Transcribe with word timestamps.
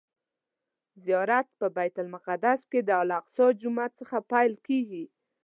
زیارت 1.03 1.47
په 1.59 1.67
بیت 1.75 1.95
المقدس 2.03 2.61
کې 2.71 2.79
د 2.83 2.89
الاقصی 3.01 3.47
جومات 3.61 3.91
څخه 4.01 4.17
پیل 4.31 4.53
کیږي. 4.67 5.05